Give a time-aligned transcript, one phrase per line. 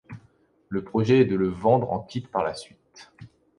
[0.69, 3.11] Le projet est de le vendre en kit par la suite.